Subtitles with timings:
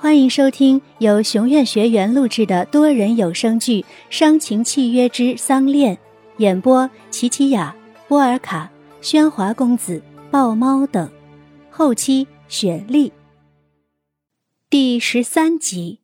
[0.00, 5.96] 欢迎收听由熊院学员录制的多人有声剧《伤情契约之丧恋》，
[6.36, 7.74] 演播：琪琪雅、
[8.06, 8.70] 波尔卡、
[9.02, 10.00] 喧哗公子、
[10.30, 11.10] 豹猫等，
[11.68, 13.12] 后期雪莉。
[14.70, 15.98] 第十三集。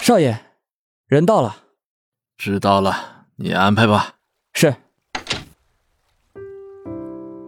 [0.00, 0.36] 少爷，
[1.06, 1.58] 人到了。
[2.36, 4.16] 知道了，你安排吧。
[4.52, 4.74] 是。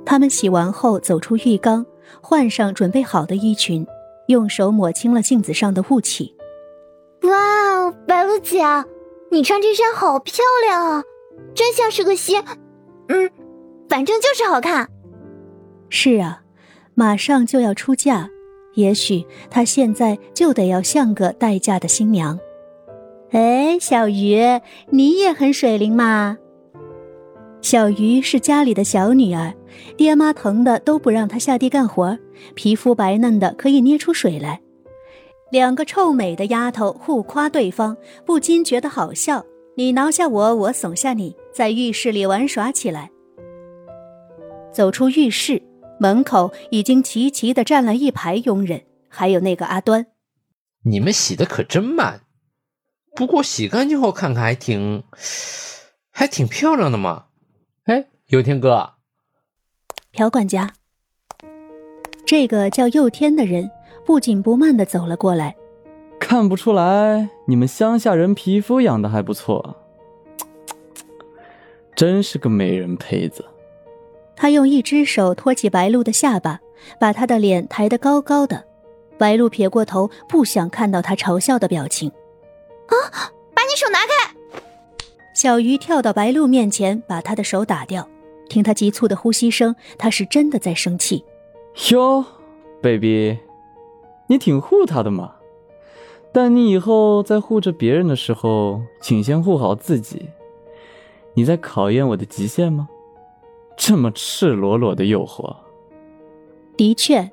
[0.05, 1.85] 他们洗完后走出浴缸，
[2.21, 3.85] 换上准备好的衣裙。
[4.29, 6.35] 用手抹清了镜子上的雾气。
[7.23, 7.33] 哇
[7.77, 8.63] 哦，白露姐，
[9.31, 11.03] 你穿这身好漂亮啊，
[11.55, 12.45] 真像是个仙。
[13.09, 13.31] 嗯，
[13.89, 14.89] 反正就是好看。
[15.89, 16.43] 是啊，
[16.95, 18.29] 马上就要出嫁，
[18.75, 22.39] 也许她现在就得要像个待嫁的新娘。
[23.31, 26.39] 哎，小鱼，你也很水灵嘛。
[27.61, 29.53] 小鱼是家里的小女儿，
[29.97, 32.19] 爹妈疼的都不让他下地干活，
[32.55, 34.61] 皮肤白嫩的可以捏出水来。
[35.51, 39.45] 两个臭美的丫头互夸对方，不禁觉得好笑。
[39.77, 43.11] 你挠下我，我耸下你，在浴室里玩耍起来。
[44.73, 45.63] 走出浴室，
[46.01, 50.07] 门口已经齐齐的站了一排佣人，还有那个阿端。
[50.85, 52.23] 你们洗的可真慢，
[53.15, 55.05] 不过洗干净后看看还挺，
[56.11, 57.27] 还挺漂亮的嘛。
[57.85, 58.95] 哎，有天哥，
[60.17, 60.73] 朴管家，
[62.25, 63.71] 这个叫佑天的人
[64.07, 65.55] 不紧不慢的走了过来。
[66.19, 69.77] 看不出来，你们乡下人皮肤养的还不错，
[71.95, 73.45] 真是个美人胚子。
[74.35, 76.61] 他用一只手托起白露的下巴，
[76.99, 78.65] 把她的脸抬得高高的。
[79.19, 82.09] 白露撇过头，不想看到他嘲笑的表情。
[82.87, 82.97] 啊，
[83.55, 84.35] 把你手拿开！
[85.35, 88.09] 小鱼跳到白露面前，把他的手打掉。
[88.49, 91.25] 听他急促的呼吸声，他是真的在生气。
[91.91, 92.25] 哟
[92.81, 93.39] ，baby，
[94.29, 95.35] 你挺护他的嘛。
[96.33, 100.29] 但你以后在护着别人的时候，请先护好自己。
[101.35, 102.89] 你在考验我的极限吗？
[103.77, 105.55] 这么赤裸裸的诱惑。
[106.77, 107.31] 的确，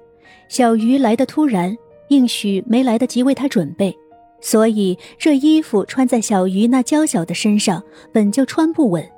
[0.49, 1.77] 小鱼来的突然，
[2.09, 3.97] 应许没来得及为他准备。
[4.41, 7.81] 所以这衣服穿在小鱼那娇小的身上
[8.11, 9.09] 本就穿不稳，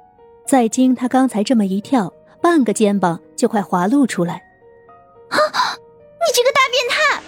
[0.46, 2.12] 再经他刚才这么一跳，
[2.42, 4.36] 半个肩膀就快滑露出来。
[5.30, 5.38] 啊！
[5.38, 7.24] 你这个大变态！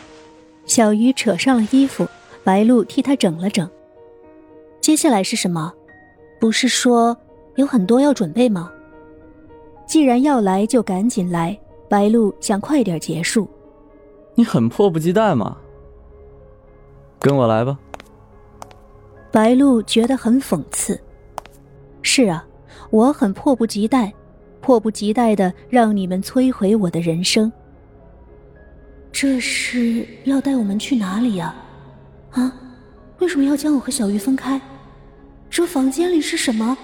[0.66, 2.08] 小鱼扯上了衣服，
[2.44, 3.70] 白露替他整了整。
[4.80, 5.74] 接下来是什么？
[6.40, 7.18] 不是说
[7.56, 8.72] 有很多要准备吗？
[9.88, 11.58] 既然要来，就赶紧来。
[11.90, 13.48] 白露想快点结束。
[14.36, 15.58] 你很迫不及待吗？
[17.18, 17.80] 跟我来吧。
[19.32, 21.00] 白露觉得很讽刺。
[22.02, 22.46] 是啊，
[22.90, 24.14] 我很迫不及待，
[24.62, 27.52] 迫不及待的让你们摧毁我的人生。
[29.12, 31.56] 这是要带我们去哪里呀？
[32.32, 32.54] 啊，
[33.20, 34.62] 为什么要将我和小鱼分开？
[35.50, 36.78] 这房间里是什么？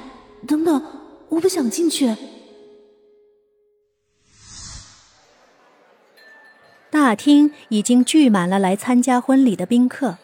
[0.48, 0.82] 等等，
[1.30, 2.16] 我不想进去。
[6.90, 10.18] 大厅已经聚满了来参加婚礼的宾客。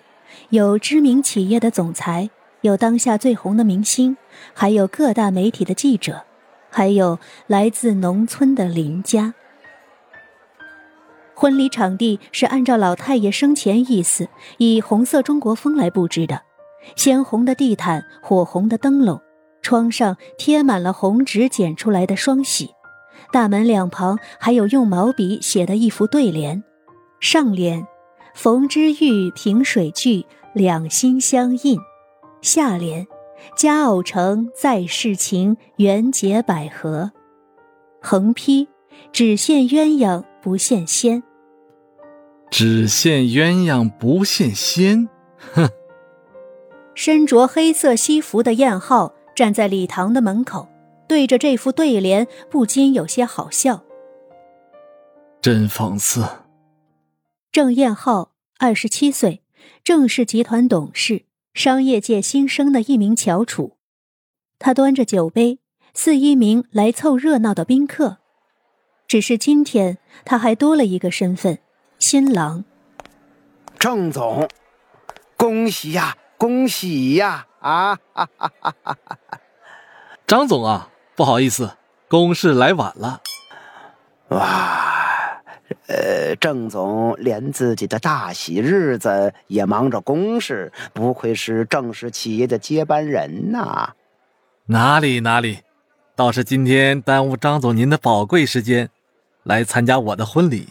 [0.50, 2.29] 有知名企业的总裁，
[2.62, 4.18] 有当下最红的明星，
[4.53, 6.24] 还有各大媒体的记者，
[6.70, 9.34] 还有来自农村的邻家。
[11.34, 14.28] 婚礼场地是按照老太爷生前意思，
[14.58, 16.42] 以红色中国风来布置的，
[16.97, 19.22] 鲜红的地毯，火红的灯笼，
[19.62, 22.72] 窗上贴满了红纸剪出来的双喜，
[23.31, 26.62] 大门两旁还有用毛笔写的一幅对联，
[27.22, 27.88] 上联。
[28.36, 31.80] 逢之遇，萍水聚，两心相印。
[32.42, 33.08] 下联：
[33.56, 37.12] 佳偶成，在世情，缘结百合。
[38.02, 38.68] 横批：
[39.12, 41.22] 只羡鸳鸯不羡仙。
[42.50, 45.08] 只羡鸳鸯不羡仙，
[45.54, 45.70] 哼！
[46.96, 50.68] 身着黑色西服的燕浩站在礼堂的门口，
[51.08, 53.84] 对着这副对联，不禁有些好笑。
[55.42, 56.26] 真讽刺。
[57.52, 59.44] 郑燕浩，二十七岁，
[59.84, 63.78] 郑氏集团董事，商业界新生的一名翘楚。
[64.57, 65.59] 他端着酒杯，
[65.93, 68.17] 似一名来凑热闹的宾客。
[69.07, 71.59] 只是今天，他还多了一个身份——
[71.97, 72.63] 新郎。
[73.79, 74.47] 郑总，
[75.37, 77.47] 恭喜呀，恭喜呀！
[77.59, 78.97] 啊，哈哈哈哈
[79.29, 79.41] 哈！
[80.28, 83.22] 张总啊，不好意思，公事来晚了。
[84.29, 84.98] 哇！
[85.88, 93.94] 呃，郑总连自己的大喜日子也忙着公事，不愧是郑氏企业的接班人呐。
[94.68, 95.60] 哪里哪里，
[96.16, 98.90] 倒是今天耽误张总您的宝贵时间，
[99.44, 100.68] 来参加我的婚礼。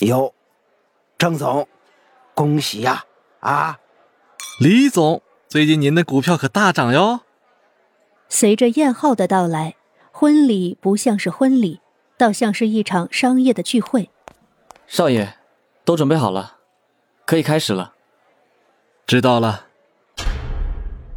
[0.00, 0.32] 哟，
[1.18, 1.66] 郑总，
[2.34, 3.04] 恭喜呀！
[3.40, 3.78] 啊，
[4.60, 7.20] 李总，最近您的股票可大涨哟。
[8.28, 9.74] 随着燕浩的到来，
[10.10, 11.80] 婚礼不像是婚礼，
[12.22, 14.08] 倒像是一场商业的聚会。
[14.86, 15.34] 少爷，
[15.84, 16.58] 都准备好了，
[17.26, 17.94] 可以开始了。
[19.08, 19.66] 知道了。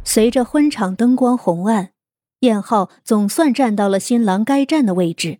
[0.02, 1.90] 随着婚场灯光红暗，
[2.40, 5.38] 燕浩总算站到了新郎该站的位置，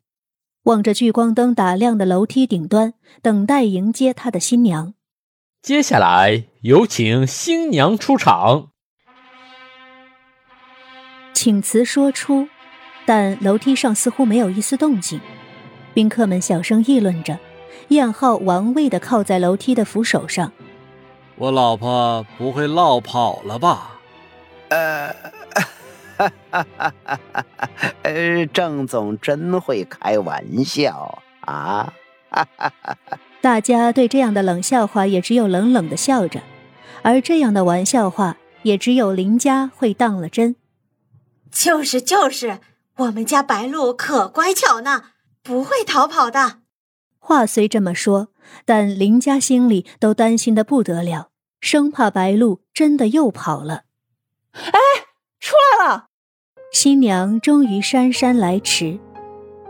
[0.62, 4.94] 望着聚光灯打亮的楼梯顶端，等待迎接他的新娘。
[5.62, 8.68] 接下来有请新娘出场。
[11.34, 12.46] 请辞说出，
[13.04, 15.20] 但楼梯上似乎没有一丝动静。
[15.96, 17.38] 宾客们小声议论着，
[17.88, 20.52] 燕浩玩味的靠在楼梯的扶手上。
[21.36, 23.98] 我老婆不会落跑了吧？
[24.68, 25.08] 呃，
[26.18, 27.92] 哈哈哈哈哈！
[28.02, 31.90] 呃，郑总真会开玩笑啊！
[32.28, 33.18] 哈哈哈哈！
[33.40, 36.42] 大家对这样的冷笑话也只有冷冷的笑着，
[37.00, 40.56] 而这样的玩笑话也只有林家会当了真。
[41.50, 42.58] 就是就是，
[42.96, 45.04] 我们家白鹿可乖巧呢，
[45.46, 46.58] 不会逃跑的。
[47.18, 48.28] 话虽这么说，
[48.64, 51.28] 但林家心里都担心的不得了，
[51.60, 53.84] 生怕白鹿真的又跑了。
[54.52, 54.80] 哎，
[55.38, 56.06] 出来了！
[56.72, 58.98] 新娘终于姗姗来迟，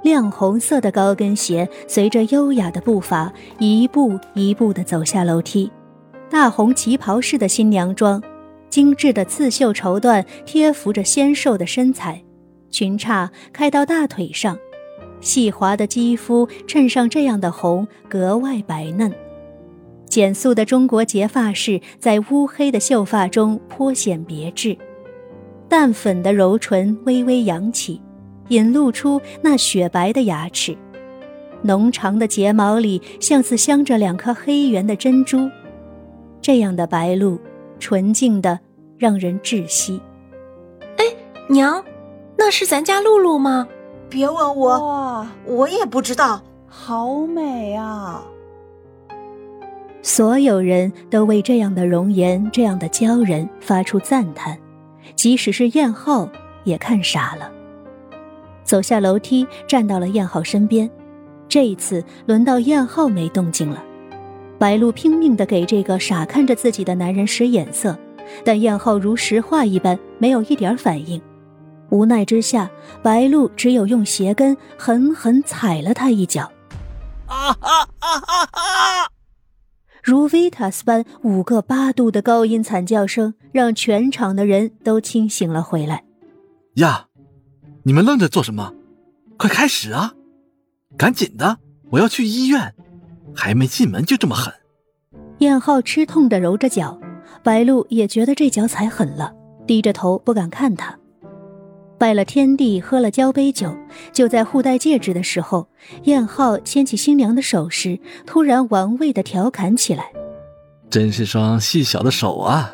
[0.03, 5.71] 亮红色的高跟鞋随着优雅的步伐一步一步的走下楼梯，
[6.31, 8.23] 大红旗袍式的新娘装。
[8.69, 12.23] 精致的刺绣绸缎贴服着纤瘦的身材，
[12.71, 14.59] 裙衩开到大腿上，
[15.21, 19.13] 细滑的肌肤衬上这样的红格外白嫩。
[20.07, 24.77] 简素的中国结发式在乌黑的秀发中颇显别致，
[25.69, 28.01] 淡粉的柔唇微微扬起，
[28.49, 30.77] 引露出那雪白的牙齿，
[31.63, 35.51] 浓长的睫毛里像似镶着两颗黑圆的珍珠。
[36.41, 37.39] 这样的白露。
[37.79, 38.59] 纯净的，
[38.97, 40.01] 让人窒息。
[40.97, 41.05] 哎，
[41.47, 41.85] 娘，
[42.39, 43.69] 那是咱家露露吗？
[44.09, 46.41] 别问我，我也不知道。
[46.69, 48.23] 好美啊！
[50.03, 54.57] 所有人都为这样的容颜、这样的娇人发出赞叹，
[55.17, 56.29] 即使是燕浩
[56.65, 57.51] 也看傻了。
[58.63, 60.89] 走下楼梯，站到了燕浩身边。
[61.49, 63.83] 这一次，轮到燕浩没动静了。
[64.59, 67.97] 白露拼命的给这个傻看着自己的男人使眼色，
[68.45, 71.21] 但燕浩如石化一般，没有一点反应。
[71.91, 72.71] 无奈之下，
[73.03, 76.51] 白露只有用鞋跟狠狠踩了他一脚。
[77.27, 79.11] 啊啊啊啊啊！
[80.03, 86.05] 如维塔斯般五个八度的高音惨叫声，让全场的人都清醒了回来。
[86.75, 87.07] 呀，
[87.83, 88.73] 你们愣着做什么？
[89.37, 90.15] 快开始啊！
[90.97, 91.59] 赶紧的，
[91.91, 92.75] 我要去医院。
[93.35, 94.55] 还没进门就这么狠，
[95.41, 96.99] 燕浩吃痛的揉着脚，
[97.43, 99.35] 白露也觉得这脚踩狠了，
[99.67, 100.99] 低着头不敢看他。
[101.99, 103.75] 拜了天地，喝了交杯酒，
[104.13, 105.67] 就在互戴戒指的时候，
[106.05, 110.13] 燕浩牵起新娘的手时，突然玩味的调侃起来
[110.91, 112.71] ：“真是双细小的手啊！”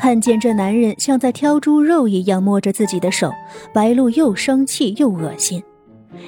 [0.00, 3.30] 看见这男人像在挑猪肉一样摸着自己的手，
[3.72, 5.62] 白露又生气又恶心。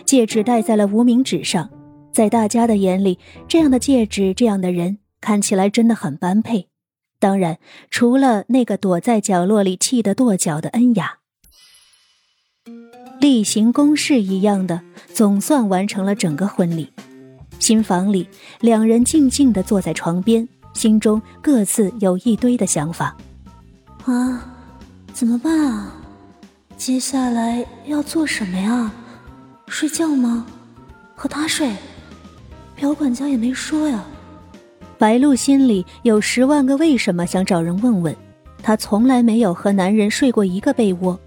[0.05, 1.69] 戒指戴在了无名指上。
[2.11, 6.69] 在大家的眼里，这样的戒指，这样的人，看起来真的很般配。
[7.21, 7.59] 当然，
[7.91, 11.18] 除了那个躲在角落里气得跺脚的恩雅。
[13.21, 14.81] 例行公事一样的，
[15.13, 16.89] 总算完成了整个婚礼。
[17.59, 18.29] 新房里，
[18.61, 23.17] 两人静静地坐在床边，心中各自有一堆的想法。
[24.05, 24.55] 啊，
[25.13, 25.93] 怎么办啊？
[26.77, 28.93] 接下来要做什么呀？
[29.67, 30.47] 睡觉吗？
[31.17, 31.73] 和他睡？
[32.77, 34.05] 表管家也没说呀。
[34.97, 38.15] 白露心里有十万个为什么，想找人问问。
[38.63, 41.19] 她从来没有和男人睡过一个被窝，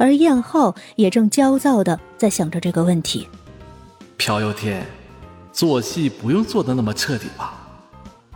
[0.00, 3.28] 而燕浩也正焦躁的在想着这个问题。
[4.16, 4.86] 朴有天，
[5.52, 7.68] 做戏不用做的那么彻底吧？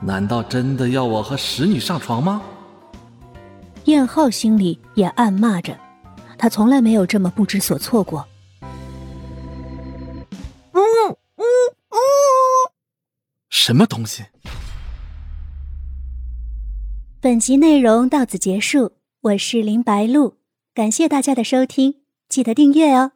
[0.03, 2.43] 难道真的要我和使女上床吗？
[3.87, 5.75] 燕浩心里也暗骂着，
[6.37, 8.27] 他从来没有这么不知所措过。
[13.49, 14.23] 什么东西？
[17.23, 18.93] 本集内容到此结束，
[19.23, 20.37] 我是林白露，
[20.75, 23.13] 感谢大家的收听，记得订阅哦。